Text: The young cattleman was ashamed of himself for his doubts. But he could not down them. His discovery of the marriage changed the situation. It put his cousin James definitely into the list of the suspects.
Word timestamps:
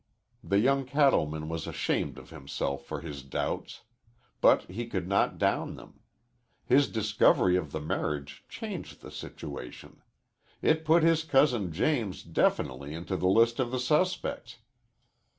The 0.43 0.57
young 0.57 0.85
cattleman 0.85 1.47
was 1.47 1.67
ashamed 1.67 2.17
of 2.17 2.31
himself 2.31 2.83
for 2.87 3.01
his 3.01 3.21
doubts. 3.21 3.83
But 4.41 4.63
he 4.63 4.87
could 4.87 5.07
not 5.07 5.37
down 5.37 5.75
them. 5.75 5.99
His 6.65 6.87
discovery 6.87 7.55
of 7.55 7.71
the 7.71 7.79
marriage 7.81 8.43
changed 8.49 9.01
the 9.03 9.11
situation. 9.11 10.01
It 10.59 10.85
put 10.85 11.03
his 11.03 11.23
cousin 11.23 11.71
James 11.71 12.23
definitely 12.23 12.95
into 12.95 13.15
the 13.15 13.27
list 13.29 13.59
of 13.59 13.69
the 13.69 13.77
suspects. 13.79 14.57